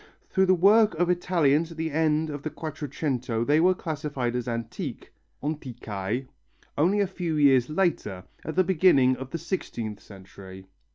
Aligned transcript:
Though 0.33 0.45
the 0.45 0.55
work 0.55 0.95
of 0.95 1.11
Italians 1.11 1.69
of 1.69 1.77
the 1.77 1.91
end 1.91 2.31
of 2.31 2.41
the 2.41 2.49
Quattrocento 2.49 3.45
they 3.45 3.59
were 3.59 3.75
classified 3.75 4.35
as 4.35 4.47
antique 4.47 5.13
(antiqualles) 5.43 6.25
only 6.75 7.01
a 7.01 7.05
few 7.05 7.35
years 7.35 7.69
later, 7.69 8.23
at 8.43 8.55
the 8.55 8.63
beginning 8.63 9.15
of 9.17 9.29
the 9.29 9.37
sixteenth 9.37 9.99
century. 9.99 10.65